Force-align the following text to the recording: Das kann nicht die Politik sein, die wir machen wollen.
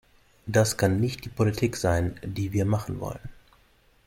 Das 0.47 0.77
kann 0.77 0.99
nicht 0.99 1.25
die 1.25 1.29
Politik 1.29 1.75
sein, 1.75 2.19
die 2.23 2.53
wir 2.53 2.65
machen 2.65 2.99
wollen. 2.99 3.29